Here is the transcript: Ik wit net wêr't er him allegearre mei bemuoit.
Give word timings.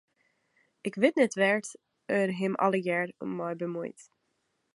Ik 0.87 0.93
wit 1.01 1.15
net 1.17 1.33
wêr't 1.39 1.69
er 2.17 2.29
him 2.39 2.53
allegearre 2.65 3.13
mei 3.37 3.53
bemuoit. 3.59 3.99